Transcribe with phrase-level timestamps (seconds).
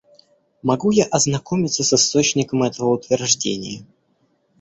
[0.63, 3.85] Могу я ознакомиться с источником этого утверждения?